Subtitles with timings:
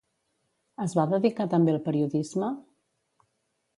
[0.85, 2.51] Es va dedicar també al periodisme?